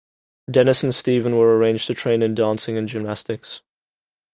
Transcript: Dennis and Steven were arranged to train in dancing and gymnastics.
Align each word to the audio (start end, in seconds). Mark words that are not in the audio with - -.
Dennis 0.49 0.83
and 0.83 0.95
Steven 0.95 1.37
were 1.37 1.55
arranged 1.55 1.85
to 1.85 1.93
train 1.93 2.23
in 2.23 2.33
dancing 2.33 2.75
and 2.75 2.89
gymnastics. 2.89 3.61